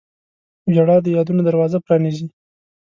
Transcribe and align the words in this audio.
•ژړا 0.73 0.97
د 1.01 1.07
یادونو 1.15 1.41
دروازه 1.43 1.77
پرانیزي. 1.85 2.27